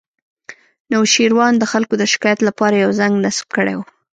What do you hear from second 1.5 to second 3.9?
د خلکو د شکایت لپاره یو زنګ نصب کړی و